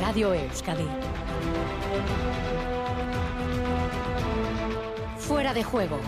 [0.00, 0.86] Radio Euskadi.
[5.18, 5.98] Fuera de juego.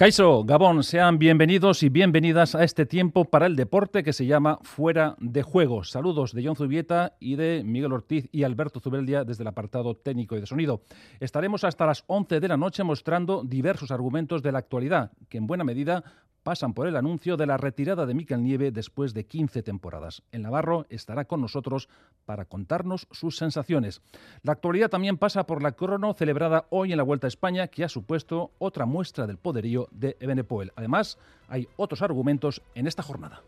[0.00, 4.58] Caiso, Gabón, sean bienvenidos y bienvenidas a este tiempo para el deporte que se llama
[4.62, 5.84] Fuera de Juego.
[5.84, 10.36] Saludos de John Zubieta y de Miguel Ortiz y Alberto Zubeldia desde el apartado técnico
[10.36, 10.80] y de sonido.
[11.20, 15.46] Estaremos hasta las 11 de la noche mostrando diversos argumentos de la actualidad que en
[15.46, 16.02] buena medida
[16.42, 20.22] pasan por el anuncio de la retirada de Miquel Nieve después de 15 temporadas.
[20.32, 21.88] El Navarro estará con nosotros
[22.24, 24.02] para contarnos sus sensaciones.
[24.42, 27.84] La actualidad también pasa por la crono celebrada hoy en la Vuelta a España, que
[27.84, 30.72] ha supuesto otra muestra del poderío de Ebenepoel.
[30.76, 31.18] Además,
[31.48, 33.42] hay otros argumentos en esta jornada.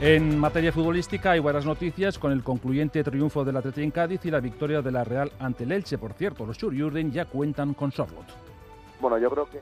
[0.00, 4.30] En materia futbolística hay buenas noticias con el concluyente triunfo del Atleti en Cádiz y
[4.30, 5.96] la victoria de la Real ante el Elche.
[5.96, 8.30] Por cierto, los Churiurden ya cuentan con Charlotte.
[9.00, 9.60] Bueno, yo creo que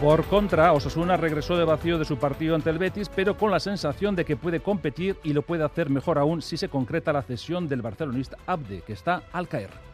[0.00, 3.58] Por contra, Osasuna regresó de vacío de su partido ante el Betis, pero con la
[3.58, 7.22] sensación de que puede competir y lo puede hacer mejor aún si se concreta la
[7.22, 9.87] cesión del barcelonista Abde, que está al caer.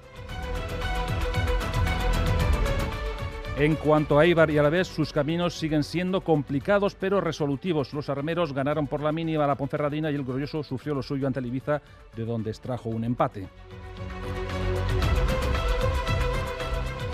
[3.57, 7.95] En cuanto a Eibar y Alavés, sus caminos siguen siendo complicados pero resolutivos.
[7.95, 11.29] Los armeros ganaron por la mínima a la Ponferradina y el Glorioso sufrió lo suyo
[11.29, 11.81] ante Ibiza,
[12.17, 13.47] de donde extrajo un empate.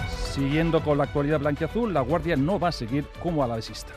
[0.08, 3.92] Siguiendo con la actualidad blanquiazul, la Guardia no va a seguir como alavesista.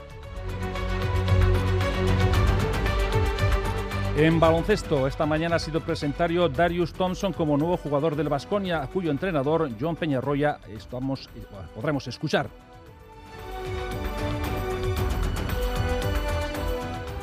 [4.15, 9.09] En baloncesto, esta mañana ha sido presentario Darius Thompson como nuevo jugador del Vasconia, cuyo
[9.09, 12.47] entrenador John Peñarroya estamos, eh, podremos escuchar.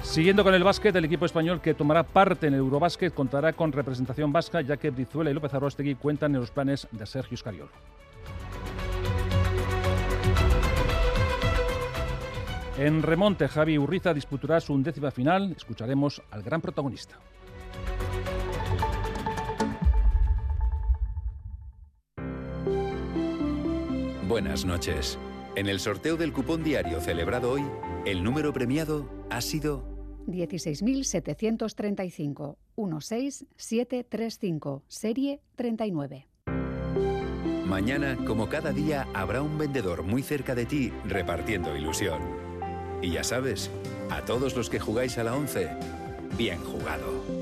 [0.03, 3.71] Siguiendo con el básquet, el equipo español que tomará parte en el Eurobásquet contará con
[3.71, 7.71] representación vasca, ya que Brizuela y López Arrostegui cuentan en los planes de Sergio Scariolo.
[12.81, 15.53] En remonte, Javi Urriza disputará su undécima final.
[15.55, 17.21] Escucharemos al gran protagonista.
[24.27, 25.19] Buenas noches.
[25.57, 27.67] En el sorteo del cupón diario celebrado hoy,
[28.07, 29.85] el número premiado ha sido
[30.29, 36.29] 16.735 16735, serie 39.
[37.67, 42.49] Mañana, como cada día, habrá un vendedor muy cerca de ti repartiendo ilusión.
[43.03, 43.71] Y ya sabes,
[44.11, 45.71] a todos los que jugáis a la 11,
[46.37, 47.41] bien jugado.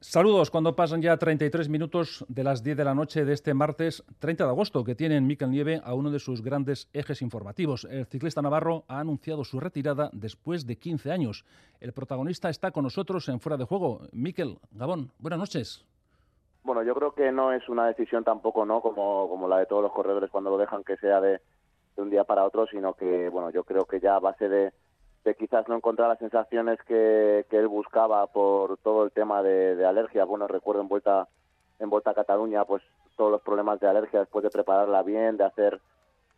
[0.00, 4.02] Saludos cuando pasan ya 33 minutos de las 10 de la noche de este martes
[4.18, 7.86] 30 de agosto, que tiene en Miquel Nieve a uno de sus grandes ejes informativos.
[7.90, 11.44] El ciclista navarro ha anunciado su retirada después de 15 años.
[11.78, 14.00] El protagonista está con nosotros en Fuera de Juego.
[14.12, 15.84] Miquel, Gabón, buenas noches.
[16.68, 18.82] Bueno, yo creo que no es una decisión tampoco, ¿no?
[18.82, 21.40] Como, como la de todos los corredores cuando lo dejan que sea de,
[21.96, 24.74] un día para otro, sino que, bueno, yo creo que ya a base de
[25.24, 29.76] de quizás no encontrar las sensaciones que, que él buscaba por todo el tema de,
[29.76, 30.24] de, alergia.
[30.24, 31.26] Bueno, recuerdo en vuelta
[31.78, 32.82] en vuelta a Cataluña, pues
[33.16, 35.80] todos los problemas de alergia después de prepararla bien, de hacer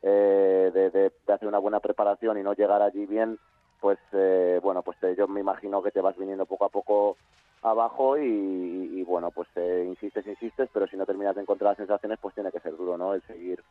[0.03, 3.37] eh, de, de, hacer una buena preparación y no llegar allí bien,
[3.81, 7.17] pues eh, bueno, pues eh, yo me imagino que te vas viniendo poco a poco
[7.63, 11.79] abajo y, y bueno, pues eh, insistes, insistes, pero si no terminas de encontrar las
[11.79, 13.15] sensaciones, pues tiene que ser duro, ¿no?
[13.15, 13.63] El seguir,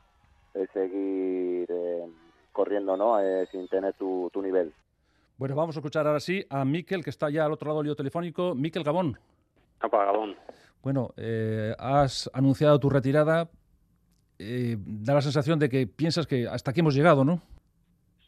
[0.54, 2.06] el seguir eh,
[2.52, 3.20] corriendo, ¿no?
[3.20, 4.74] Eh, sin tener tu, tu nivel.
[5.38, 7.88] Bueno, vamos a escuchar ahora sí a Miquel, que está ya al otro lado del
[7.88, 8.54] lío telefónico.
[8.56, 9.18] Miquel Gabón.
[9.80, 10.36] Apa, Gabón.
[10.84, 13.50] Bueno, eh, has anunciado tu retirada.
[14.38, 17.42] Eh, da la sensación de que piensas que hasta aquí hemos llegado, ¿no?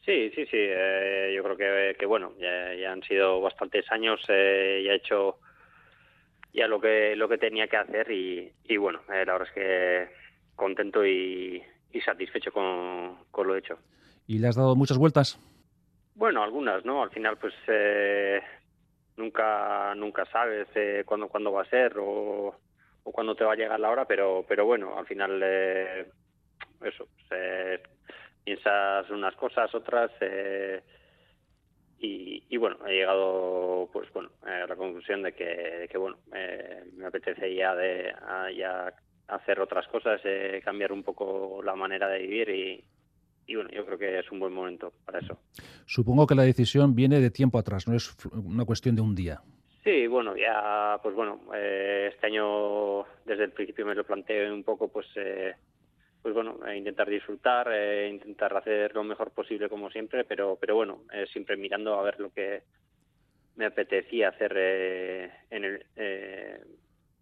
[0.06, 0.57] Sí, sí, sí.
[0.57, 4.19] Eh, yo creo que, que bueno, ya, ya, han sido bastantes años.
[4.29, 5.39] Eh, ya he hecho
[6.53, 9.53] ya lo que lo que tenía que hacer y, y bueno, eh, la verdad es
[9.53, 10.09] que
[10.56, 13.78] contento y, y satisfecho con, con lo hecho.
[14.28, 15.40] ¿Y le has dado muchas vueltas?
[16.16, 17.03] Bueno, algunas, ¿no?
[17.03, 18.41] Al final, pues eh,
[19.17, 22.55] nunca nunca sabes eh, cuándo cuándo va a ser o,
[23.03, 26.05] o cuándo te va a llegar la hora, pero pero bueno, al final eh,
[26.84, 27.81] eso, pues,
[28.52, 30.12] piensas unas cosas, otras
[32.00, 36.18] y, y, bueno, he llegado pues bueno a la conclusión de que, de que bueno
[36.96, 38.94] me apetece ya de a, ya
[39.28, 40.20] hacer otras cosas,
[40.64, 42.84] cambiar un poco la manera de vivir y
[43.48, 45.38] y bueno, yo creo que es un buen momento para eso.
[45.86, 49.42] Supongo que la decisión viene de tiempo atrás, no es una cuestión de un día.
[49.84, 54.64] Sí, bueno, ya, pues bueno, eh, este año desde el principio me lo planteé un
[54.64, 55.56] poco, pues, eh,
[56.22, 60.76] pues bueno, eh, intentar disfrutar, eh, intentar hacer lo mejor posible como siempre, pero, pero
[60.76, 62.62] bueno, eh, siempre mirando a ver lo que
[63.56, 64.56] me apetecía hacer
[65.50, 65.85] en el,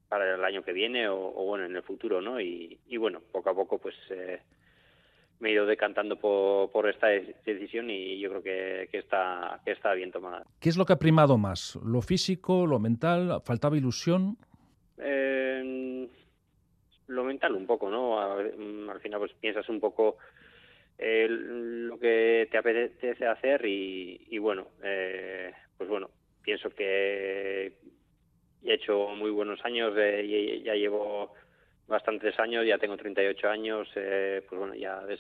[0.08, 2.40] para el año que viene o, bueno, en el futuro, ¿no?
[2.40, 3.96] Y, y bueno, poco a poco pues
[5.40, 9.72] me he ido decantando por, por, esta decisión y yo creo que, que, está, que
[9.72, 10.44] está bien tomada.
[10.60, 11.80] ¿Qué es lo que ha primado más?
[11.84, 13.42] ¿Lo físico, lo mental?
[13.44, 14.38] ¿Faltaba ilusión?
[14.98, 16.08] Eh,
[17.10, 18.38] lo mental un poco, ¿no?
[18.58, 20.18] Mm, al final pues piensas un poco
[20.98, 26.10] eh, lo que te apetece hacer y, bueno, eh, pues bueno,
[26.42, 27.74] pienso que
[28.64, 31.34] he hecho muy buenos años, eh, ya llevo
[31.88, 35.20] bastantes años, ya tengo 38 años, eh, pues bueno, ya ves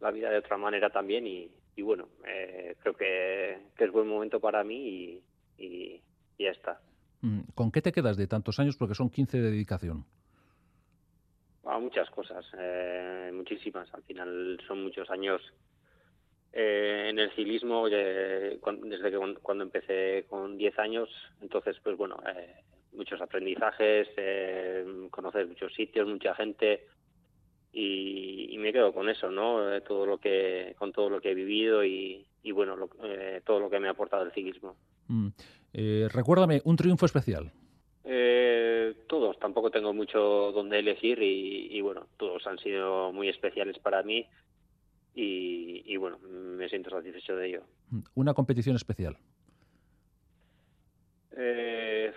[0.00, 4.08] la vida de otra manera también y, y bueno, eh, creo que, que, es buen
[4.08, 5.20] momento para mí
[5.58, 6.02] y, y,
[6.38, 6.80] ya está.
[7.20, 8.76] Mm, ¿Con qué te quedas de tantos años?
[8.78, 10.06] Porque son 15 de dedicación.
[11.80, 13.92] Muchas cosas, eh, muchísimas.
[13.94, 15.40] Al final son muchos años
[16.52, 18.58] eh, en el ciclismo desde
[19.10, 21.08] que cuando empecé con 10 años.
[21.40, 22.62] Entonces, pues bueno, eh,
[22.92, 26.86] muchos aprendizajes, eh, conocer muchos sitios, mucha gente
[27.72, 29.72] y, me quedo con eso, ¿no?
[29.72, 33.70] Eh, todo lo que, con todo lo que he vivido y, bueno, eh, todo lo
[33.70, 34.76] que me ha aportado el ciclismo.
[35.08, 35.28] Mm.
[36.12, 37.50] recuérdame, un triunfo especial.
[39.06, 40.18] Todos, tampoco tengo mucho
[40.52, 44.26] donde elegir y, bueno, todos han sido muy especiales para mí
[45.14, 47.62] y, y bueno, me siento satisfecho de ello.
[48.14, 49.16] Una competición especial.
[51.36, 52.12] Eh,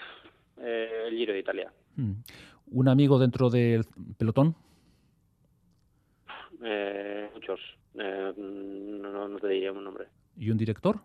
[0.57, 1.71] eh, el Giro de Italia.
[1.95, 2.13] Mm.
[2.71, 3.85] ¿Un amigo dentro del
[4.17, 4.55] pelotón?
[6.63, 7.59] Eh, muchos.
[7.95, 10.07] Eh, no, te diría un nombre.
[10.37, 10.99] ¿Y un director?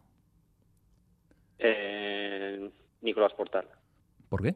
[3.00, 3.66] Nicolás Portal.
[4.28, 4.54] ¿Por qué?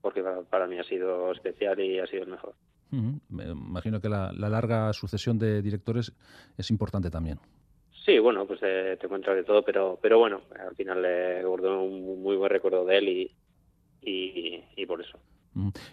[0.00, 2.54] Porque para, mí ha sido especial y ha sido el mejor.
[2.90, 6.12] Me imagino que la, larga sucesión de directores
[6.56, 7.38] es importante también.
[8.04, 12.22] Sí, bueno, pues te encuentras de todo, pero pero bueno, al final le guardo un
[12.22, 13.30] muy buen recuerdo de él y,
[14.02, 15.18] y, por eso.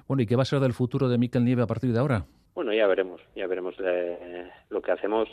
[0.07, 2.25] Bueno, ¿y qué va a ser del futuro de Miquel Nieve a partir de ahora?
[2.55, 5.27] Bueno, ya veremos, ya veremos eh, lo que hacemos.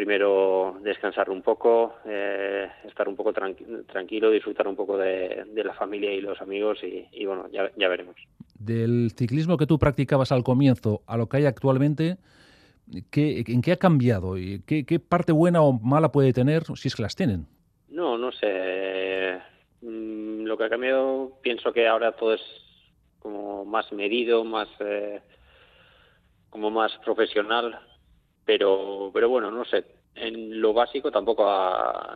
[0.00, 6.10] Primero descansar un poco, eh, estar un poco tranquilo, disfrutar un poco de, la familia
[6.10, 8.16] y los amigos y, bueno, ya, ya veremos.
[8.58, 12.16] Del ciclismo que tú practicabas al comienzo a lo que hay actualmente,
[13.10, 14.38] ¿qué, ¿en qué ha cambiado?
[14.38, 17.46] y qué, qué parte buena o mala puede tener si es que las tienen?
[17.90, 19.38] No, no sé.
[19.82, 22.42] Mm, lo que ha cambiado, pienso que ahora todo es
[23.18, 25.20] como más medido, más eh,
[26.48, 27.78] como más profesional,
[28.44, 29.84] pero pero bueno, no sé.
[30.14, 31.44] En lo básico tampoco,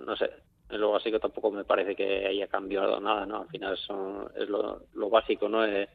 [0.05, 0.31] no sé.
[0.71, 3.43] En lo básico tampoco me parece que haya cambiado nada, ¿no?
[3.43, 5.65] Al final son, es lo, lo básico, ¿no?
[5.65, 5.89] Eh,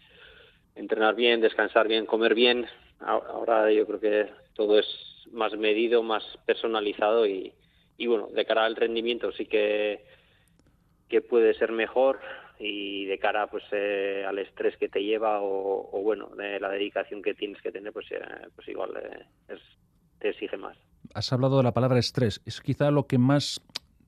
[0.75, 2.65] entrenar bien, descansar bien, comer bien.
[2.99, 4.87] Ahora yo creo que todo es
[5.31, 7.53] más medido, más personalizado y,
[7.97, 10.03] y bueno, de cara al rendimiento sí que
[11.09, 12.19] que puede ser mejor
[12.59, 17.21] y de cara pues eh, al estrés que te lleva o, bueno de la dedicación
[17.21, 18.19] que tienes que tener pues eh,
[18.55, 19.57] pues igual eh,
[20.19, 20.77] te exige más.
[21.13, 22.41] Has hablado de la palabra estrés.
[22.45, 23.61] Es quizá lo que más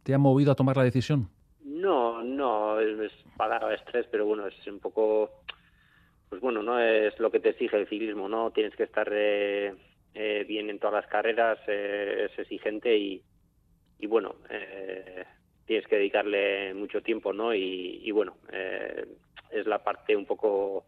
[0.03, 1.29] te ha movido a tomar la decisión
[1.63, 5.43] no no es, palabra estrés pero bueno es un poco
[6.27, 10.69] pues bueno no es lo que te exige el ciclismo no tienes que estar bien
[10.69, 13.21] en todas las carreras es exigente y
[13.99, 15.23] y bueno eh,
[15.71, 17.53] tienes que dedicarle mucho tiempo, ¿no?
[17.55, 19.05] Y, bueno, eh,
[19.51, 20.85] es la parte un poco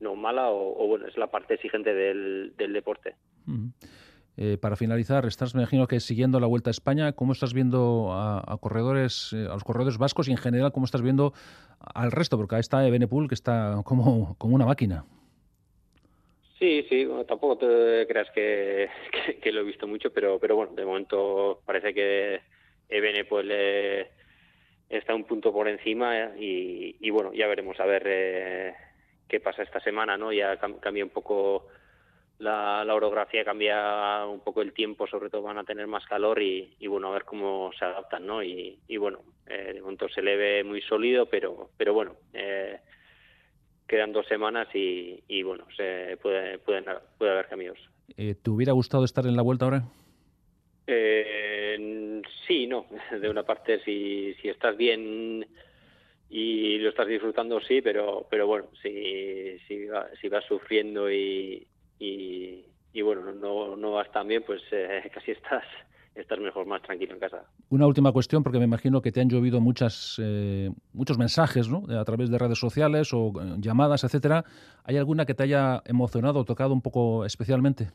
[0.00, 3.14] no mala o, bueno, es la parte exigente del, deporte.
[4.40, 8.10] Eh, para finalizar, estás, me imagino que siguiendo la Vuelta a España, ¿cómo estás viendo
[8.12, 11.32] a, corredores, eh, a los corredores vascos y en general cómo estás viendo
[11.80, 12.36] al resto?
[12.36, 15.04] Porque ahí está Ebenepool que está como, como una máquina.
[16.56, 18.88] Sí, sí, tampoco te creas que,
[19.50, 22.40] lo he visto mucho, pero, pero bueno, de momento parece que
[22.88, 24.02] Ebene pues le
[24.88, 28.74] está un punto por encima y, bueno, ya veremos a ver eh,
[29.26, 30.32] qué pasa esta semana, ¿no?
[30.32, 31.66] Ya cambia un poco
[32.38, 36.86] la, orografía, cambia un poco el tiempo, sobre todo van a tener más calor y,
[36.86, 38.42] bueno, a ver cómo se adaptan, ¿no?
[38.42, 42.78] Y, bueno, eh, de momento se le ve muy sólido, pero, pero bueno, eh,
[43.86, 46.84] quedan dos semanas y, bueno, se puede, puede
[47.20, 47.78] haber cambios.
[48.16, 49.82] ¿Te hubiera gustado estar en la vuelta ahora?
[50.86, 52.86] Eh, sí, no.
[53.20, 55.46] De una parte, si, si estás bien
[56.30, 59.86] y lo estás disfrutando, sí, pero, pero bueno, si, si,
[60.20, 61.66] si vas sufriendo y,
[61.98, 62.64] y,
[63.02, 65.64] bueno, no, no vas tan bien, pues eh, casi estás
[66.20, 67.44] estás mejor, más tranquilo en casa.
[67.70, 71.84] Una última cuestión, porque me imagino que te han llovido muchas, eh, muchos mensajes ¿no?
[71.96, 74.44] a través de redes sociales o eh, llamadas, etcétera.
[74.84, 77.88] ¿Hay alguna que te haya emocionado o tocado un poco especialmente?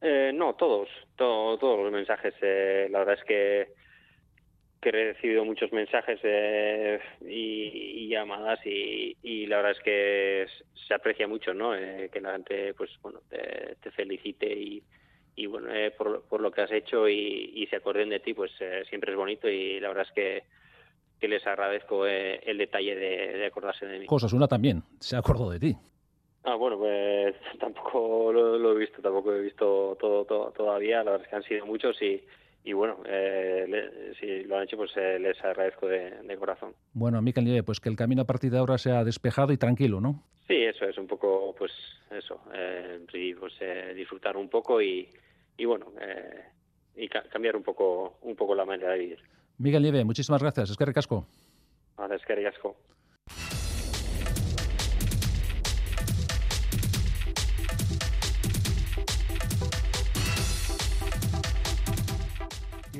[0.00, 2.34] Eh, no, todos, todos los mensajes.
[2.42, 3.74] Eh, la verdad es que
[4.82, 10.46] que he recibido muchos mensajes eh, y, llamadas y, la verdad es que
[10.86, 11.74] se aprecia mucho, ¿no?
[11.74, 14.82] Eh, que la gente, pues bueno, te, felicite y,
[15.36, 18.50] y bueno, eh, por, por, lo que has hecho y, se acuerden de ti, pues
[18.88, 20.42] siempre es bonito y la verdad es que,
[21.20, 24.06] que les agradezco el detalle de, acordarse de mí.
[24.06, 25.76] Cosas, una también, se acordó de ti.
[26.42, 31.22] Ah, bueno, pues tampoco lo, he visto, tampoco he visto todo, todo, todavía, la verdad
[31.22, 32.20] es que han sido muchos y
[32.64, 36.74] y bueno, eh, si lo han hecho, pues eh, les agradezco de, corazón.
[36.92, 40.00] Bueno, Miquel Nieve, pues que el camino a partir de ahora sea despejado y tranquilo,
[40.00, 40.22] ¿no?
[40.46, 41.72] Sí, eso es un poco, pues
[42.10, 43.04] eso, eh,
[43.38, 45.08] pues, eh, disfrutar un poco y,
[45.56, 45.86] y bueno,
[46.94, 49.18] y cambiar un poco, un poco la manera de vivir.
[49.58, 50.70] Miguel Nieve, muchísimas gracias.
[50.70, 51.26] Es que recasco.
[52.10, 52.76] es que recasco.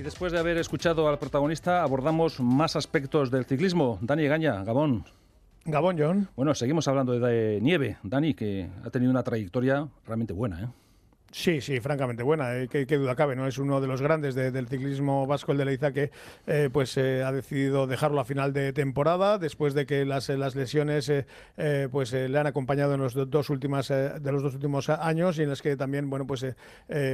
[0.02, 4.00] Y después de haber escuchado al protagonista, abordamos más aspectos del ciclismo.
[4.02, 5.04] Dani Gaña, Gabón.
[5.64, 6.28] Gabón, John.
[6.34, 7.98] Bueno, seguimos hablando de nieve.
[8.02, 10.66] Dani, que ha tenido una trayectoria realmente buena, ¿eh?
[11.32, 13.46] Sí, sí, francamente buena, eh, qué, duda cabe, ¿no?
[13.46, 16.10] Es uno de los grandes del ciclismo vasco, el de Leiza, que
[16.46, 20.54] eh, pues eh, ha decidido dejarlo a final de temporada, después de que las, las
[20.54, 21.10] lesiones
[21.90, 25.48] pues le han acompañado en los dos últimas de los dos últimos años y en
[25.48, 26.44] las que también, bueno, pues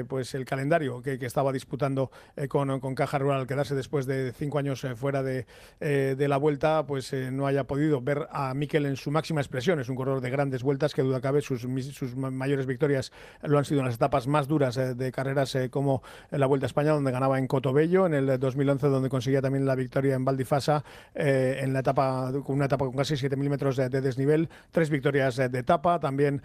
[0.09, 2.11] pues el calendario que, estaba disputando
[2.49, 5.47] con, con, Caja Rural al quedarse después de cinco años fuera de,
[5.79, 9.79] de, la vuelta, pues no haya podido ver a Miquel en su máxima expresión.
[9.79, 13.65] Es un corredor de grandes vueltas, que duda cabe, sus, sus mayores victorias lo han
[13.65, 16.69] sido en las etapas más duras eh, de carreras eh, como en la Vuelta a
[16.69, 20.85] España, donde ganaba en Cotobello, en el 2011 donde conseguía también la victoria en Valdifasa,
[21.15, 25.37] eh, en la etapa con una etapa con casi 7.000 metros de, desnivel, tres victorias
[25.37, 26.43] de etapa, también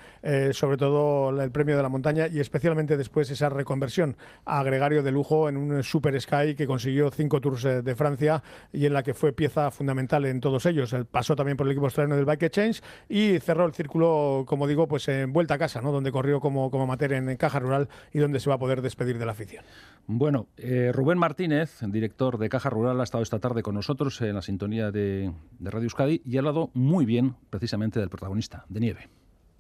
[0.52, 4.16] sobre todo el premio de la montaña y especialmente después esa reconversión
[4.46, 8.86] a Gregario de lujo en un Super Sky que consiguió cinco Tours de Francia y
[8.86, 10.96] en la que fue pieza fundamental en todos ellos.
[11.12, 14.88] Pasó también por el equipo australiano del Bike Exchange y cerró el círculo, como digo,
[14.88, 15.92] pues en vuelta a casa, ¿no?
[15.92, 19.18] donde corrió como, como amateur en Caja Rural y donde se va a poder despedir
[19.18, 19.64] de la afición.
[20.06, 24.36] Bueno, eh, Rubén Martínez, director de Caja Rural, ha estado esta tarde con nosotros en
[24.36, 25.32] la sintonía de,
[25.62, 29.10] Radio Euskadi y ha hablado muy bien precisamente del protagonista, de Nieve.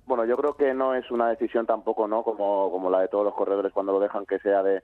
[0.05, 2.23] Bueno, yo creo que no es una decisión tampoco, ¿no?
[2.23, 4.83] Como, como la de todos los corredores cuando lo dejan que sea de,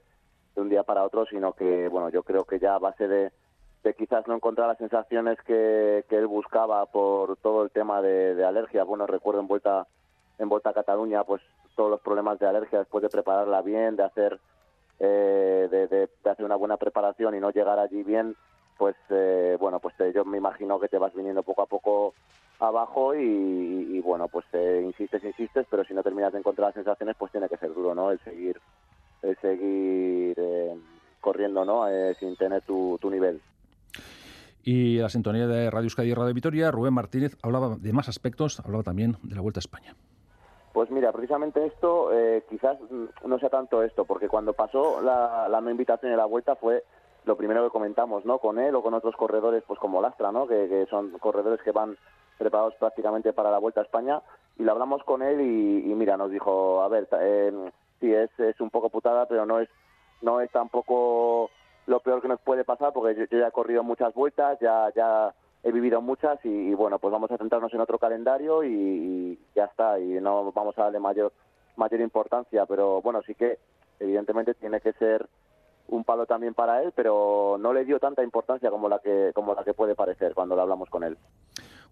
[0.56, 3.30] un día para otro, sino que, bueno, yo creo que ya a base de,
[3.84, 8.44] de quizás no encontrar las sensaciones que, él buscaba por todo el tema de, de
[8.44, 8.84] alergia.
[8.84, 9.86] Bueno, recuerdo en vuelta
[10.40, 11.42] en vuelta a Cataluña, pues
[11.76, 14.40] todos los problemas de alergia después de prepararla bien, de hacer
[15.02, 18.36] eh, de, hacer una buena preparación y no llegar allí bien,
[18.76, 22.12] pues eh, bueno, pues yo me imagino que te vas viniendo poco a poco
[22.58, 27.16] abajo y, bueno, pues eh, insistes, insistes, pero si no terminas de encontrar las sensaciones,
[27.18, 28.10] pues tiene que ser duro, ¿no?
[28.10, 28.60] El seguir,
[29.22, 30.36] el seguir
[31.18, 31.86] corriendo, ¿no?
[32.18, 33.40] sin tener tu, tu nivel.
[34.62, 38.60] Y la sintonía de Radio Euskadi y Radio Vitoria, Rubén Martínez hablaba de más aspectos,
[38.60, 39.94] hablaba también de la Vuelta a España.
[40.72, 42.78] Pues mira, precisamente esto, eh, quizás
[43.24, 46.84] no sea tanto esto, porque cuando pasó la, la invitación de la vuelta fue
[47.24, 48.38] lo primero que comentamos, ¿no?
[48.38, 50.46] Con él o con otros corredores, pues como Lastra, ¿no?
[50.46, 51.96] Que, son corredores que van
[52.38, 54.22] preparados prácticamente para la Vuelta a España.
[54.58, 57.52] Y lo hablamos con él y, mira, nos dijo, a ver, eh,
[58.00, 59.68] sí, es, es un poco putada, pero no es,
[60.22, 61.50] no es tampoco
[61.86, 64.90] lo peor que nos puede pasar, porque yo, yo ya he corrido muchas vueltas, ya,
[64.94, 69.64] ya he vivido muchas y, bueno, pues vamos a centrarnos en otro calendario y, ya
[69.64, 71.32] está, y no vamos a darle mayor,
[71.76, 73.58] mayor importancia, pero bueno, sí que
[73.98, 75.28] evidentemente tiene que ser
[75.88, 79.54] un palo también para él, pero no le dio tanta importancia como la que, como
[79.54, 81.18] la que puede parecer cuando lo hablamos con él.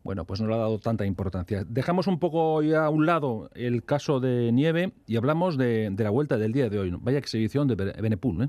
[0.05, 1.65] Bueno, pues no le ha dado tanta importancia.
[1.67, 6.11] Dejamos un poco a un lado el caso de Nieve y hablamos de, de la
[6.11, 6.97] vuelta del día de hoy.
[7.01, 8.49] Vaya exhibición de Benepul, ¿eh?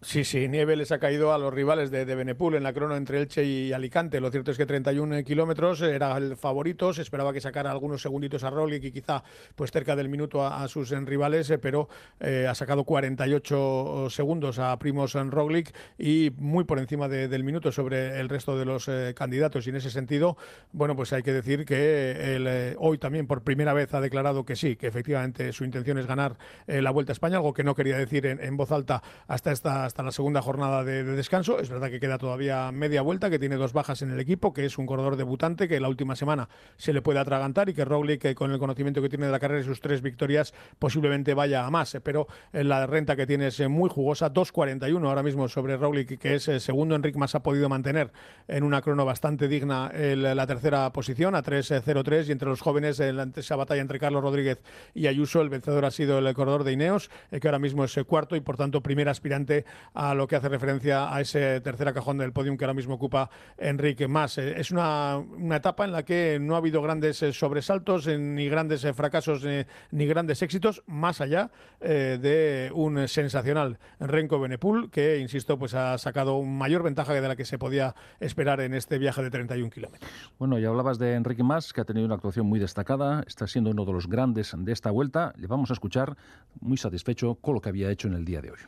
[0.00, 2.94] Sí, sí, nieve les ha caído a los rivales de, de Benepul en la crono
[2.94, 4.20] entre Elche y Alicante.
[4.20, 6.94] Lo cierto es que 31 kilómetros era el favorito.
[6.94, 9.24] Se esperaba que sacara algunos segunditos a Roglic y quizá
[9.56, 11.88] pues cerca del minuto a, sus rivales, eh, pero
[12.20, 18.20] eh, ha sacado 48 segundos a Primos Roglic y muy por encima del minuto sobre
[18.20, 19.66] el resto de los eh, candidatos.
[19.66, 20.36] Y en ese sentido,
[20.70, 24.76] bueno, pues hay que decir que hoy también por primera vez ha declarado que sí,
[24.76, 26.36] que efectivamente su intención es ganar
[26.68, 29.87] la Vuelta a España, algo que no quería decir en, en voz alta hasta esta
[29.88, 31.58] hasta la segunda jornada de, descanso.
[31.58, 34.64] Es verdad que queda todavía media vuelta, que tiene dos bajas en el equipo, que
[34.64, 38.34] es un corredor debutante que la última semana se le puede atragantar y que Roglic,
[38.34, 41.70] con el conocimiento que tiene de la carrera y sus tres victorias, posiblemente vaya a
[41.70, 41.96] más.
[42.04, 46.18] Pero eh, la renta que tiene es eh, muy jugosa, 2.41 ahora mismo sobre Roglic,
[46.18, 46.94] que es el eh, segundo.
[46.94, 48.12] Enric más ha podido mantener
[48.46, 52.28] en una crono bastante digna la tercera posición, a 3.03.
[52.28, 54.60] Y entre los jóvenes, en esa batalla entre Carlos Rodríguez
[54.94, 58.36] y Ayuso, el vencedor ha sido el corredor de Ineos, que ahora mismo es cuarto
[58.36, 62.32] y por tanto primer aspirante a lo que hace referencia a ese tercera cajón del
[62.32, 64.38] podium que ahora mismo ocupa Enrique Más.
[64.38, 68.48] Eh, es una, una, etapa en la que no ha habido grandes eh, sobresaltos, ni
[68.48, 69.44] grandes fracasos,
[69.90, 76.42] ni grandes éxitos, más allá de un sensacional Renko Benepul, que, insisto, pues ha sacado
[76.42, 80.10] mayor ventaja de la que se podía esperar en este viaje de 31 kilómetros.
[80.38, 83.70] Bueno, ya hablabas de Enrique Más, que ha tenido una actuación muy destacada, está siendo
[83.70, 85.32] uno de los grandes de esta vuelta.
[85.36, 86.16] Le vamos a escuchar
[86.60, 88.58] muy satisfecho con lo que había hecho en el día de hoy.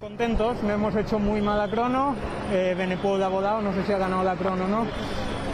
[0.00, 2.16] Contentos, no hemos hecho muy mala crono,
[2.50, 4.86] eh, Benepol ha volado, no sé si ha ganado la crono o no,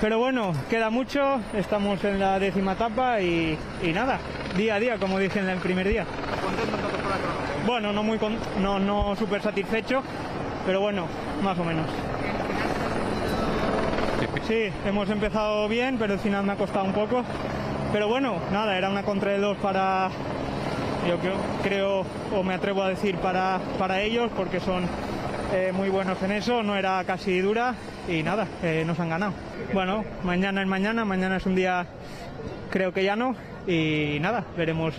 [0.00, 3.58] pero bueno, queda mucho, estamos en la décima etapa y,
[3.92, 4.20] nada,
[4.56, 6.06] día a día, como dije en el primer día.
[6.40, 7.66] ¿Contento entonces con la crono?
[7.66, 8.20] Bueno, no muy
[8.62, 10.00] no, no súper satisfecho,
[10.64, 11.08] pero bueno,
[11.42, 11.86] más o menos.
[14.46, 17.24] Sí, hemos empezado bien, pero al final me ha costado un poco.
[17.92, 20.08] Pero bueno, nada, era una contra de dos para,
[21.08, 21.16] yo
[21.62, 24.84] creo, o me atrevo a decir para, para ellos, porque son
[25.52, 27.74] eh, muy buenos en eso, no era casi dura
[28.08, 29.32] y nada, eh, nos han ganado.
[29.72, 31.86] Bueno, mañana es mañana, mañana es un día
[32.70, 33.34] creo que ya no
[33.66, 34.94] y nada, veremos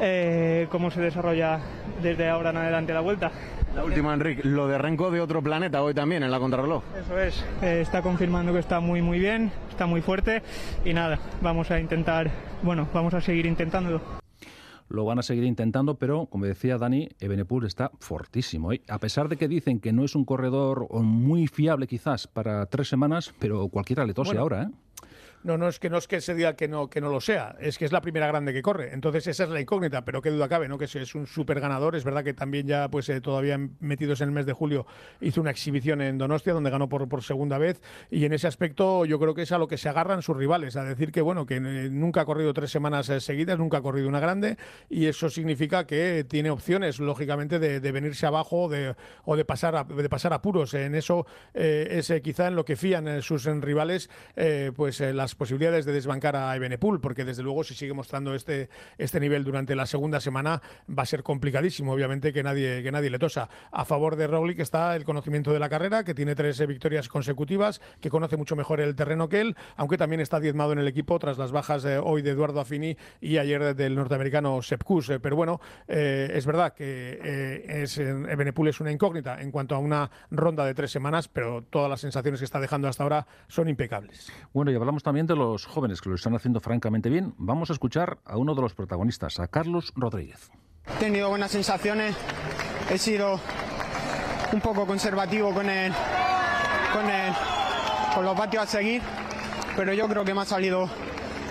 [0.00, 1.60] eh, cómo se desarrolla
[2.02, 3.30] desde ahora en adelante la vuelta.
[3.74, 6.82] La última, Enrique, lo de Renko de otro planeta hoy también en la contrarreloj.
[7.00, 10.42] Eso es, eh, está confirmando que está muy muy bien, está muy fuerte
[10.84, 12.30] y nada, vamos a intentar,
[12.62, 14.21] bueno, vamos a seguir intentándolo.
[14.92, 18.74] Lo van a seguir intentando, pero como decía Dani, Ebenepul está fortísimo.
[18.74, 18.82] ¿eh?
[18.88, 22.88] A pesar de que dicen que no es un corredor muy fiable quizás para tres
[22.88, 24.68] semanas, pero cualquiera le tose ahora, ¿eh?
[25.44, 27.56] No, no es que no es que se diga que no, que no lo sea,
[27.58, 28.92] es que es la primera grande que corre.
[28.92, 30.78] Entonces esa es la incógnita, pero qué duda cabe, ¿no?
[30.78, 31.96] Que es un súper ganador.
[31.96, 34.86] Es verdad que también ya, pues eh, todavía metidos en el mes de julio,
[35.20, 37.80] hizo una exhibición en Donostia, donde ganó por, por segunda vez.
[38.08, 40.76] Y en ese aspecto yo creo que es a lo que se agarran sus rivales,
[40.76, 43.82] a decir que bueno, que eh, nunca ha corrido tres semanas eh, seguidas, nunca ha
[43.82, 44.56] corrido una grande,
[44.88, 48.94] y eso significa que tiene opciones, lógicamente, de, venirse abajo de,
[49.24, 50.72] o de pasar de pasar apuros.
[50.74, 54.08] En eso es quizá en lo que fían sus rivales,
[54.74, 58.68] pues las posibilidades de desbancar a Ebenepul, porque desde luego si sigue mostrando este,
[58.98, 63.10] este nivel durante la segunda semana va a ser complicadísimo, obviamente que nadie, que nadie
[63.10, 63.48] le tosa.
[63.70, 67.80] A favor de Roglic está el conocimiento de la carrera, que tiene tres victorias consecutivas,
[68.00, 71.18] que conoce mucho mejor el terreno que él, aunque también está diezmado en el equipo
[71.18, 75.10] tras las bajas hoy de Eduardo Affini y ayer del norteamericano Sepkus.
[75.10, 79.74] Eh, pero bueno, eh, es verdad que eh, es, Ebenepul es una incógnita en cuanto
[79.74, 83.26] a una ronda de tres semanas, pero todas las sensaciones que está dejando hasta ahora
[83.48, 84.32] son impecables.
[84.52, 87.72] Bueno, y hablamos también de los jóvenes que lo están haciendo francamente bien, vamos a
[87.72, 90.50] escuchar a uno de los protagonistas, a Carlos Rodríguez.
[90.86, 92.16] He tenido buenas sensaciones,
[92.90, 93.38] he sido
[94.52, 95.92] un poco conservativo con el,
[96.92, 97.32] con el,
[98.14, 99.02] con los patios a seguir,
[99.76, 100.88] pero yo creo que me ha salido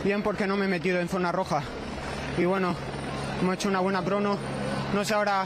[0.03, 1.63] bien porque no me he metido en zona roja.
[2.37, 2.75] Y bueno,
[3.41, 4.37] hemos hecho una buena crono.
[4.93, 5.45] No sé ahora,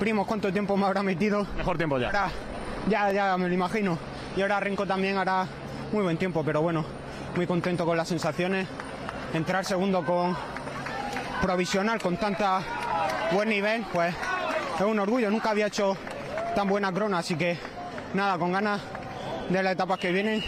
[0.00, 1.46] primos, cuánto tiempo me habrá metido.
[1.56, 2.30] Mejor tiempo ya.
[2.88, 3.98] ya, ya me lo imagino.
[4.36, 5.46] Y ahora Renko también hará
[5.92, 6.84] muy buen tiempo, pero bueno,
[7.36, 8.66] muy contento con las sensaciones.
[9.34, 10.34] Entrar segundo con
[11.42, 12.62] provisional, con tanta
[13.32, 14.14] buen nivel, pues
[14.74, 15.30] es un orgullo.
[15.30, 15.96] Nunca había hecho
[16.54, 17.58] tan buena crona, así que
[18.14, 18.82] nada, con ganas
[19.50, 20.42] de las etapas que vienen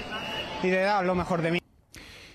[0.62, 1.58] y de dar lo mejor de mí.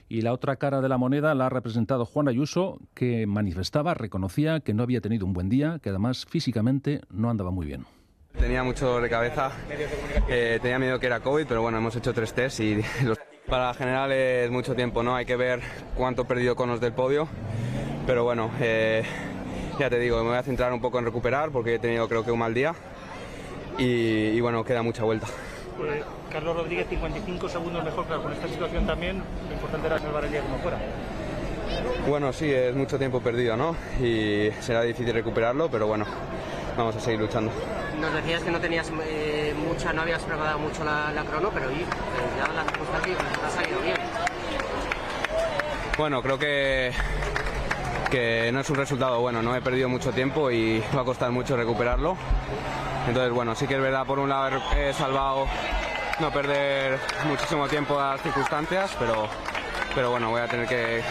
[0.08, 4.60] Y la otra cara de la moneda la ha representado Juan Ayuso, que manifestaba, reconocía
[4.60, 7.86] que no había tenido un buen día, que además físicamente no andaba muy bien.
[8.38, 9.52] Tenía mucho de cabeza,
[10.28, 13.74] eh, tenía miedo que era COVID, pero bueno, hemos hecho tres tests y los para
[13.74, 15.16] general es mucho tiempo, ¿no?
[15.16, 15.62] Hay que ver
[15.96, 17.28] cuánto he perdido conos del podio,
[18.06, 19.04] pero bueno, eh,
[19.80, 22.24] ya te digo, me voy a centrar un poco en recuperar porque he tenido creo
[22.24, 22.74] que un mal día
[23.78, 25.28] y, bueno, queda mucha vuelta.
[25.78, 30.26] Pues, Carlos Rodríguez, 55 segundos mejor, pero con esta situación también lo importante era salvar
[30.26, 30.78] el día como fuera.
[32.08, 33.76] Bueno, sí, es mucho tiempo perdido, ¿no?
[34.00, 36.06] Y será difícil recuperarlo, pero bueno,
[36.78, 37.52] vamos a seguir luchando.
[38.00, 39.23] Nos decías que no tenías eh,
[39.94, 41.86] no habías preparado mucho la, crono, pero eh,
[42.38, 43.98] ya las circunstancias ha salido bien.
[45.98, 46.92] Bueno, creo que
[48.10, 51.32] que no es un resultado bueno, no he perdido mucho tiempo y va a costar
[51.32, 52.16] mucho recuperarlo.
[53.08, 55.48] Entonces, bueno, sí que es verdad, por un lado he salvado
[56.20, 59.28] no perder muchísimo tiempo a las circunstancias, pero,
[59.96, 61.02] pero bueno, voy a tener que,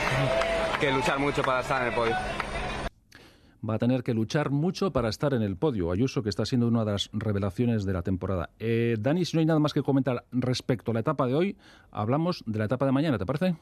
[0.81, 2.17] que luchar mucho para estar en el podio
[3.69, 5.93] va a tener que luchar mucho para estar en el podio.
[5.93, 8.51] Ayuso, que está siendo una de las revelaciones de la temporada.
[8.59, 11.57] Eh, Dani, si no hay nada más que comentar respecto a la etapa de hoy,
[11.91, 13.57] hablamos de la etapa de mañana, ¿te parece?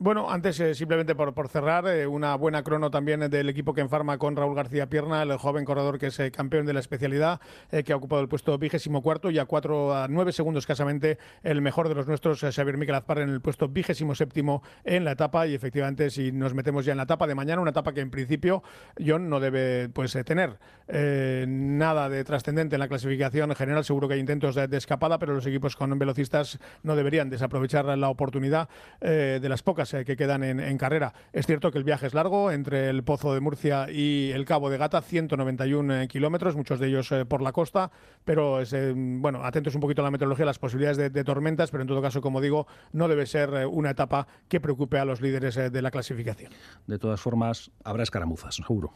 [0.00, 3.80] Bueno, antes eh, simplemente por, por cerrar, eh, una buena crono también del equipo que
[3.80, 7.40] enfarma con Raúl García Pierna, el joven corredor que es eh, campeón de la especialidad,
[7.84, 11.62] que ha ocupado el puesto vigésimo cuarto y a cuatro a nueve segundos escasamente el
[11.62, 15.46] mejor de los nuestros, Xavier Miquel Azpar, en el puesto vigésimo séptimo en la etapa.
[15.46, 18.10] Y efectivamente si nos metemos ya en la etapa de mañana, una etapa que en
[18.10, 18.64] principio
[18.98, 24.20] John no debe pues tener nada de trascendente en la clasificación general, seguro que hay
[24.20, 28.68] intentos de, de, escapada, pero los equipos con velocistas no deberían desaprovechar la oportunidad
[29.00, 31.12] de las pocas eh, que quedan en, carrera.
[31.32, 34.70] Es cierto que el viaje es largo entre el Pozo de Murcia y el Cabo
[34.70, 37.90] de Gata, 191 eh, kilómetros, muchos de ellos eh, por la costa,
[38.24, 41.88] pero es, bueno, atentos un poquito a la meteorología, las posibilidades de, tormentas, pero en
[41.88, 45.82] todo caso, como digo, no debe ser una etapa que preocupe a los líderes de
[45.82, 46.52] la clasificación.
[46.86, 48.92] De todas formas, habrá escaramuzas, seguro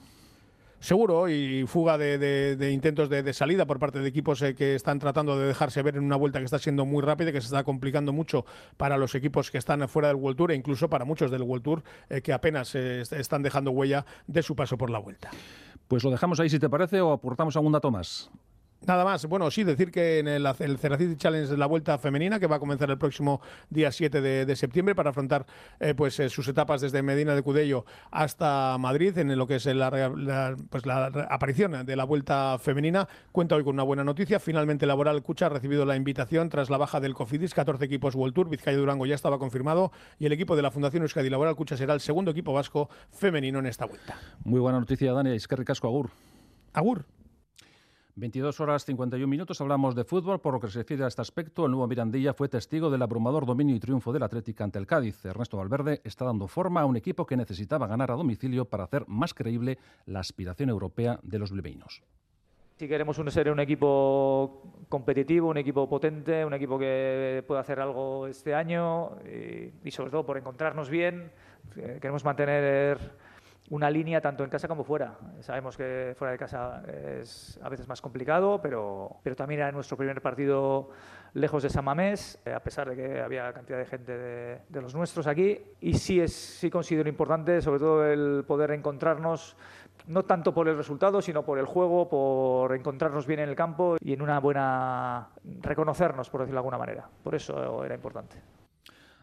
[0.81, 5.39] seguro y fuga de, intentos de, salida por parte de equipos eh, que están tratando
[5.39, 8.13] de dejarse ver en una vuelta que está siendo muy rápida, que se está complicando
[8.13, 8.45] mucho
[8.77, 11.65] para los equipos que están fuera del World Tour e incluso para muchos del World
[11.65, 15.31] Tour eh, que apenas eh, están dejando huella de su paso por la vuelta.
[15.89, 18.31] Pues lo dejamos ahí si te parece o aportamos algún dato más.
[18.87, 22.39] Nada más, bueno, sí, decir que en el, el Ceraciti Challenge de la Vuelta Femenina,
[22.39, 25.47] que va a comenzar el próximo día 7 de, septiembre para afrontar
[25.81, 29.67] eh, pues eh, sus etapas desde Medina de Cudello hasta Madrid, en lo que es
[29.67, 34.39] la, pues, la aparición de la Vuelta Femenina, cuenta hoy con una buena noticia.
[34.39, 38.35] Finalmente, Laboral Cucha ha recibido la invitación tras la baja del Cofidis, 14 equipos World
[38.35, 41.77] Tour, Vizcaya Durango ya estaba confirmado, y el equipo de la Fundación Euskadi Laboral Cucha
[41.77, 44.17] será el segundo equipo vasco femenino en esta vuelta.
[44.45, 45.35] Muy buena noticia, Dani.
[45.35, 46.11] Es que ricasco, Agur.
[46.73, 47.18] Agur.
[48.19, 50.41] 22 horas 51 minutos hablamos de fútbol.
[50.41, 53.47] Por lo que se refiere a este aspecto, el nuevo Mirandilla fue testigo del abrumador
[53.47, 55.25] dominio y triunfo del Atlético ante el Cádiz.
[55.25, 59.05] Ernesto Valverde está dando forma a un equipo que necesitaba ganar a domicilio para hacer
[59.07, 62.03] más creíble la aspiración europea de los bilbaínos.
[62.77, 68.27] Si queremos ser un equipo competitivo, un equipo potente, un equipo que pueda hacer algo
[68.27, 69.13] este año
[69.85, 71.31] y sobre todo por encontrarnos bien,
[71.77, 72.99] eh, queremos mantener
[73.71, 75.19] una línea tanto en casa como fuera.
[75.41, 76.83] Sabemos que fuera de casa
[77.21, 80.91] es a veces más complicado, pero, pero también era nuestro primer partido
[81.35, 84.95] lejos de San Mamés, eh, a pesar de que había cantidad de gente de, los
[84.95, 85.61] nuestros aquí.
[85.81, 89.57] Y sí, es, sí considero importante, sobre todo, el poder encontrarnos,
[90.07, 93.97] no tanto por el resultado, sino por el juego, por encontrarnos bien en el campo
[94.01, 95.29] y en una buena...
[95.61, 97.09] reconocernos, por decirlo de alguna manera.
[97.23, 98.37] Por eso era importante.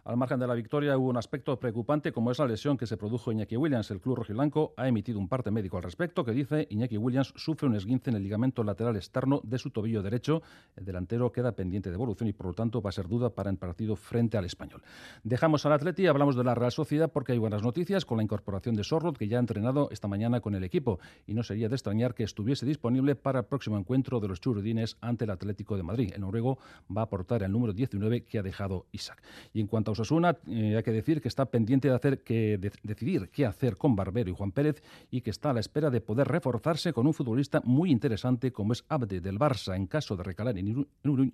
[0.05, 2.95] Al margen de la victoria hubo un aspecto preocupante como es la lesión que se
[2.95, 3.89] produjo Iñaki Williams.
[3.89, 7.67] El club rojiblanco ha emitido un parte médico al respecto que dice Iñaki Williams sufre
[7.67, 10.43] un esguince en el ligamento lateral externo de su tobillo derecho.
[10.75, 13.49] El delantero queda pendiente de evolución y por lo tanto va a ser duda para
[13.49, 14.83] el partido frente al español.
[15.23, 18.23] Dejamos al Atleti y hablamos de la Real Sociedad porque hay buenas noticias con la
[18.23, 21.67] incorporación de Sorrot que ya ha entrenado esta mañana con el equipo y no sería
[21.67, 25.75] de extrañar que estuviese disponible para el próximo encuentro de los churudines ante el Atlético
[25.75, 26.11] de Madrid.
[26.13, 26.59] El noruego
[26.95, 29.23] va a aportar el número 19 que ha dejado Isaac.
[29.51, 32.59] Y en cuanto a Osasuna, eh, hay que decir que está pendiente de, hacer que,
[32.83, 36.01] decidir qué hacer con Barbero y Juan Pérez y que está a la espera de
[36.01, 39.75] poder reforzarse con un futbolista muy interesante como es Abde del Barça.
[39.75, 40.87] En caso de recalar en,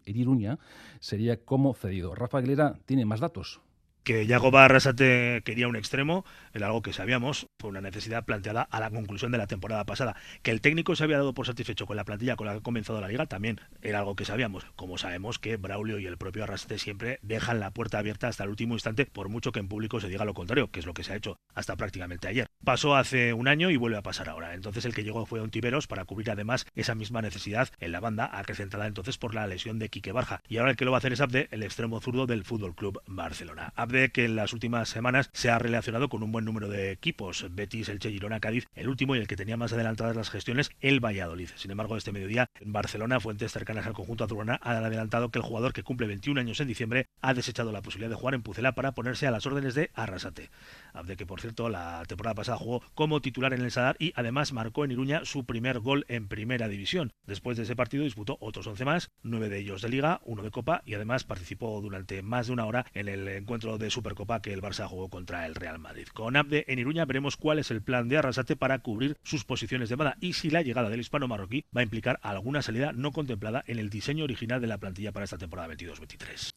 [0.06, 0.60] Iruña,
[1.00, 2.16] sería como cedido.
[2.16, 3.62] Rafa Aguilera tiene más datos
[4.04, 8.80] que Yago Arrasate quería un extremo, era algo que sabíamos, fue una necesidad planteada a
[8.80, 10.16] la conclusión de la temporada pasada.
[10.42, 12.64] Que el técnico se había dado por satisfecho con la plantilla con la que ha
[12.64, 14.66] comenzado la liga también era algo que sabíamos.
[14.76, 18.50] Como sabemos que Braulio y el propio Arrasate siempre dejan la puerta abierta hasta el
[18.50, 21.04] último instante, por mucho que en público se diga lo contrario, que es lo que
[21.04, 22.48] se ha hecho hasta prácticamente ayer.
[22.64, 24.54] Pasó hace un año y vuelve a pasar ahora.
[24.54, 28.00] Entonces el que llegó fue un Tiberos para cubrir además esa misma necesidad en la
[28.00, 30.42] banda, acrecentada entonces por la lesión de Quique Barja.
[30.48, 32.76] Y ahora el que lo va a hacer es Abde, el extremo zurdo del Fútbol
[32.76, 33.74] Club Barcelona.
[33.76, 37.46] Abde que en las últimas semanas se ha relacionado con un buen número de equipos,
[37.56, 41.00] Betis, Elche, Girona, Cádiz, el último y el que tenía más adelantadas las gestiones, el
[41.00, 41.50] Valladolid.
[41.56, 45.44] Sin embargo, este mediodía en Barcelona, fuentes cercanas al conjunto azulgrana han adelantado que el
[45.44, 48.74] jugador que cumple 21 años en diciembre ha desechado la posibilidad de jugar en Pucela
[48.74, 50.50] para ponerse a las órdenes de Arrasate.
[50.94, 54.54] Abde que, por cierto, la temporada pasada jugó como titular en el Sadar y además
[54.54, 57.12] marcó en Iruña su primer gol en primera división.
[57.26, 60.52] Después de ese partido disputó otros 11 más, nueve de ellos de Liga, uno de
[60.52, 64.54] Copa y además participó durante más de una hora en el encuentro de Supercopa que
[64.54, 66.08] el Barça jugó contra el Real Madrid.
[66.14, 69.90] Con Abde en Iruña veremos cuál es el plan de Arrasate para cubrir sus posiciones
[69.90, 73.12] de banda y si la llegada del hispano marroquí va a implicar alguna salida no
[73.12, 76.52] contemplada en el diseño original de la plantilla para esta temporada 22-23.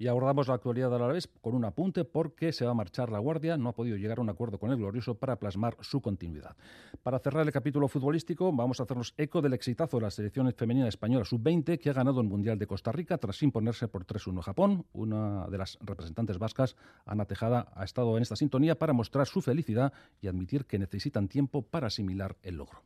[0.00, 3.10] Y abordamos la actualidad de la vez con un apunte porque se va a marchar
[3.10, 6.00] la Guardia, no ha podido llegar a un acuerdo con el Glorioso para plasmar su
[6.00, 6.56] continuidad.
[7.02, 10.88] Para cerrar el capítulo futbolístico, vamos a hacernos eco del exitazo de la selección femenina
[10.88, 14.42] española sub-20 que ha ganado el Mundial de Costa Rica tras imponerse por 3-1 a
[14.42, 14.86] Japón.
[14.94, 19.42] Una de las representantes vascas, Ana Tejada, ha estado en esta sintonía para mostrar su
[19.42, 22.82] felicidad y admitir que necesitan tiempo para asimilar el logro.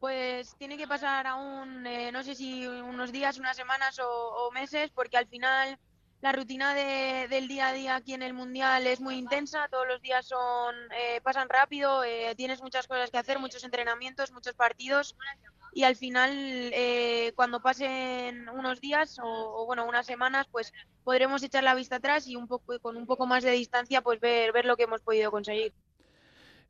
[0.00, 4.90] Pues tiene que pasar aún, eh, no sé si unos días, unas semanas o meses,
[4.90, 5.78] porque al final
[6.20, 9.86] la rutina de, del día a día aquí en el Mundial es muy intensa, todos
[9.86, 14.54] los días son eh, pasan rápido, eh, tienes muchas cosas que hacer, muchos entrenamientos, muchos
[14.54, 15.16] partidos
[15.72, 20.72] y al final eh, cuando pasen unos días o, bueno unas semanas pues
[21.04, 24.20] podremos echar la vista atrás y un poco con un poco más de distancia pues
[24.20, 25.72] ver lo que hemos podido conseguir.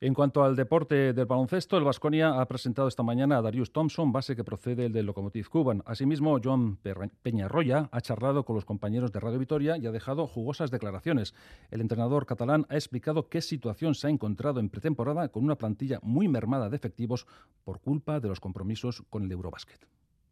[0.02, 4.12] En cuanto al deporte del baloncesto, el Vasconia ha presentado esta mañana a Darius Thompson,
[4.12, 5.82] base que procede del Lokomotiv Cuban.
[5.84, 6.78] Asimismo, John
[7.22, 11.34] Peñarroya ha charlado con los compañeros de Radio Vitoria y ha dejado jugosas declaraciones.
[11.70, 15.98] El entrenador catalán ha explicado qué situación se ha encontrado en pretemporada con una plantilla
[16.02, 17.26] muy mermada de efectivos
[17.62, 19.86] por culpa de los compromisos con el Eurobasket.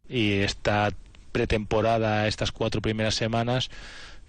[0.07, 0.89] Y esta
[1.31, 3.69] pretemporada, estas cuatro primeras semanas,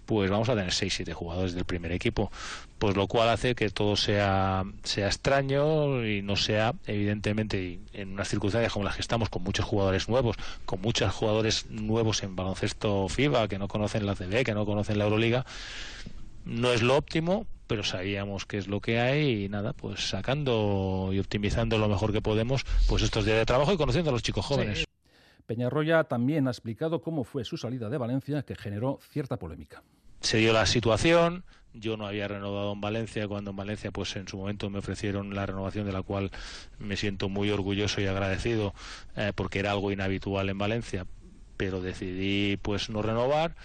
[0.07, 2.31] pues vamos a tener 6-7 jugadores del primer equipo,
[2.79, 8.29] pues lo cual hace que todo sea, sea extraño y no sea, evidentemente, en unas
[8.29, 13.09] circunstancias como las que estamos, con muchos jugadores nuevos, con muchos jugadores nuevos en baloncesto
[13.09, 15.45] FIBA, que no conocen la CB, que no conocen la Euroliga,
[16.45, 21.11] no es lo óptimo, pero sabíamos que es lo que hay y nada, pues sacando
[21.13, 24.25] y optimizando lo mejor que podemos, pues estos días de trabajo y conociendo a los
[24.25, 24.79] chicos jóvenes.
[24.81, 24.85] Sí.
[25.51, 29.83] Peñarroya también ha explicado cómo fue su salida de Valencia, que generó cierta polémica.
[30.21, 31.43] Se dio la situación,
[31.75, 35.35] yo no había renovado en Valencia cuando en Valencia pues en su momento me ofrecieron
[35.35, 36.31] la renovación de la cual
[36.79, 38.75] me siento muy orgulloso y agradecido
[39.17, 41.05] eh, porque era algo inhabitual en Valencia
[41.57, 43.57] pero decidí pues no renovar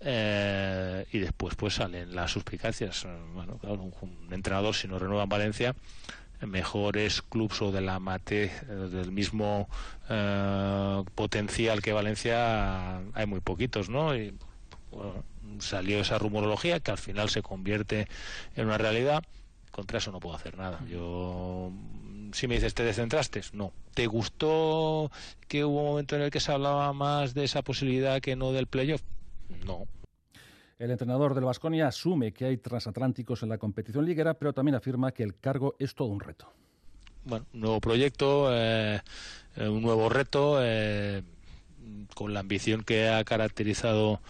[0.00, 3.06] eh, y después pues salen las suspicacias.
[3.32, 5.74] Bueno claro, un, un, entrenador si no renueva en Valencia
[6.46, 9.68] mejores clubes o de la mate del mismo
[10.08, 14.34] eh, potencial que Valencia hay muy poquitos no y,
[14.90, 15.24] bueno,
[15.58, 18.08] salió esa rumorología que al final se convierte
[18.56, 19.22] en una realidad.
[19.70, 20.80] Contra eso no puedo hacer nada.
[20.86, 21.72] Yo,
[22.32, 23.42] si me dices, ¿te descentraste?
[23.52, 23.72] No.
[23.94, 25.10] ¿Te gustó
[25.48, 28.52] que hubo un momento en el que se hablaba más de esa posibilidad que no
[28.52, 29.02] del playoff?
[29.64, 29.86] No.
[30.82, 35.12] El entrenador del Vasconia asume que hay transatlánticos en la competición liguera, pero también afirma
[35.12, 36.52] que el cargo es todo un reto.
[37.24, 39.00] Bueno, un nuevo proyecto, eh,
[39.58, 41.22] un nuevo reto, eh,
[42.16, 44.20] con la ambición que ha caracterizado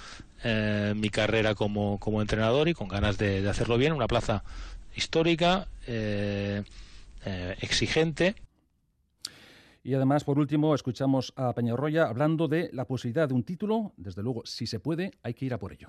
[0.45, 3.95] eh, mi carrera como, como, entrenador y con ganas de, de hacerlo bien.
[3.95, 4.45] Una plaza
[4.95, 5.69] histórica,
[7.63, 8.35] exigente.
[9.83, 13.95] Y además, por último, escuchamos a Peñarroya hablando de la posibilidad de un título.
[13.97, 15.89] Desde luego, si se puede, hay que ir a por ello.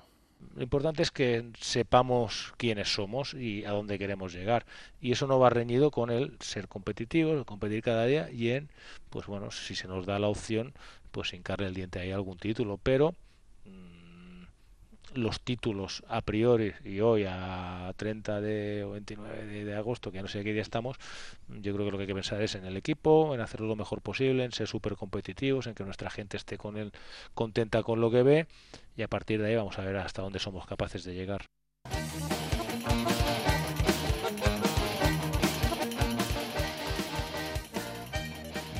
[0.55, 4.65] Lo importante es que sepamos quiénes somos y a dónde queremos llegar.
[5.01, 8.69] Y eso no va reñido con el ser competitivos, competir cada día y en,
[9.09, 10.73] pues bueno, si se nos da la opción,
[11.11, 12.79] pues hincarle el diente ahí a algún título.
[12.83, 13.15] Pero
[15.15, 20.21] los títulos a priori y hoy a 30 de o 29 de, de, agosto, que
[20.21, 20.97] no sé qué día estamos,
[21.47, 23.75] yo creo que lo que hay que pensar es en el equipo, en hacerlo lo
[23.75, 26.91] mejor posible, en ser súper competitivos, en que nuestra gente esté con él
[27.33, 28.47] contenta con lo que ve
[28.95, 31.45] y a partir de ahí vamos a ver hasta dónde somos capaces de llegar.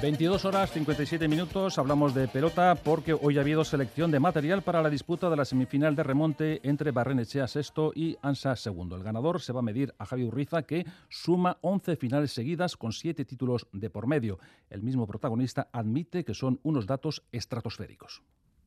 [0.04, 4.82] 22 horas 57 minutos, hablamos de pelota porque hoy ha habido selección de material para
[4.82, 8.98] la disputa de la semifinal de remonte entre Barrenechea sexto y Ansa segundo.
[8.98, 12.92] El ganador se va a medir a Javi Urriza que suma 11 finales seguidas con
[12.92, 14.40] 7 títulos de por medio.
[14.70, 18.22] El mismo protagonista admite que son unos datos estratosféricos.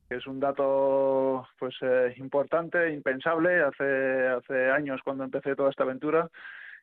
[0.09, 3.61] Es un dato pues eh, importante, impensable.
[3.61, 6.31] Hace, hace años cuando empecé toda esta aventura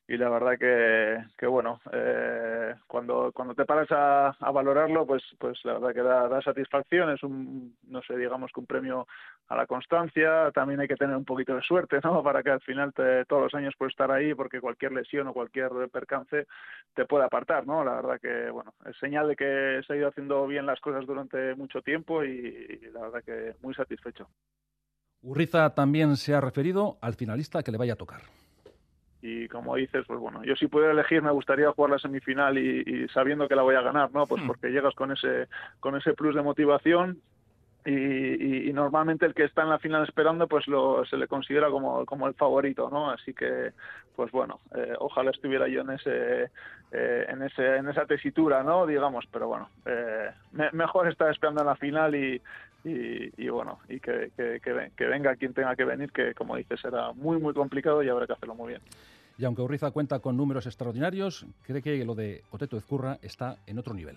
[0.06, 5.58] y la verdad que, que bueno, eh, cuando, cuando te paras a, valorarlo, pues, pues
[5.64, 9.06] la verdad que da, da, satisfacción, es un, no sé, digamos que un premio
[9.48, 12.22] a la constancia, también hay que tener un poquito de suerte, ¿no?
[12.22, 15.32] Para que al final te, todos los años puedas estar ahí, porque cualquier lesión o
[15.32, 16.46] cualquier percance
[16.94, 17.82] te puede apartar, ¿no?
[17.82, 21.06] La verdad que, bueno, es señal de que se ha ido haciendo bien las cosas
[21.06, 24.28] durante mucho tiempo y, y la verdad que muy satisfecho.
[25.22, 28.20] Urriza también se ha referido al finalista que le vaya a tocar
[29.26, 32.82] y como dices, pues bueno, yo si pudiera elegir me gustaría jugar la semifinal y,
[32.86, 34.26] y sabiendo que la voy a ganar, ¿no?
[34.26, 35.48] Pues porque llegas con ese
[35.80, 37.22] con ese plus de motivación
[37.84, 41.68] y, y, normalmente el que está en la final esperando pues lo, se le considera
[41.70, 43.72] como, como el favorito no así que
[44.16, 46.50] pues bueno eh, ojalá estuviera yo en ese
[46.92, 51.60] eh, en ese en esa tesitura no digamos pero bueno eh, me, mejor estar esperando
[51.60, 52.40] en la final y,
[52.84, 56.56] y, y, bueno, y que, que, que, que, venga quien tenga que venir, que como
[56.56, 58.82] dices será muy muy complicado y habrá que hacerlo muy bien.
[59.38, 63.78] Y aunque Urriza cuenta con números extraordinarios, cree que lo de Oteto Ezcurra está en
[63.78, 64.16] otro nivel.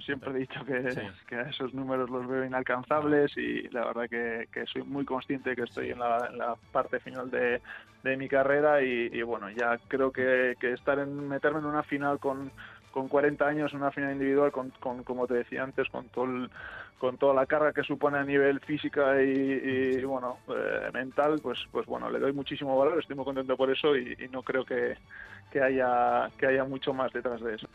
[0.00, 1.00] Siempre he dicho que, sí.
[1.26, 5.62] que esos números los veo inalcanzables y la verdad que, que soy muy consciente que
[5.62, 7.60] estoy en la, en la parte final de,
[8.02, 11.82] de mi carrera y, y, bueno, ya creo que, que estar en meterme en una
[11.82, 12.50] final con
[12.94, 16.46] con 40 años en una final individual, con, con, como te decía antes, con todo
[16.96, 21.86] con toda la carga que supone a nivel física y, bueno eh, mental, pues pues
[21.86, 24.96] bueno le doy muchísimo valor, estoy muy contento por eso y, y no creo que,
[25.50, 27.68] que haya que haya mucho más detrás de eso.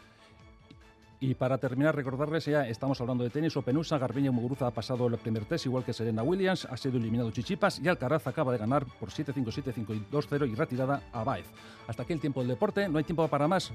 [1.22, 3.56] Y para terminar, recordarles ya, estamos hablando de tenis.
[3.58, 7.30] Openusa, Garbiño Muguruza ha pasado el primer test, igual que Serena Williams, ha sido eliminado
[7.32, 11.46] Chichipas y Alcaraz acaba de ganar por 7-5, 7-5 y 2-0 y retirada a Baez.
[11.88, 13.72] Hasta aquí el tiempo del deporte, no hay tiempo para más.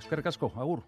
[0.00, 0.82] Esquer Casco, Agur.